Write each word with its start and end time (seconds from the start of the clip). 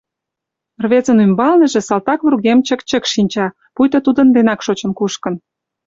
Рвезын 0.83 1.19
ӱмбалныже 1.25 1.81
салтак 1.87 2.19
вургем 2.23 2.59
чык-чык 2.67 3.03
шинча, 3.13 3.47
пуйто 3.75 3.97
тудын 4.05 4.27
денак 4.35 4.59
шочын-кушкын. 4.65 5.35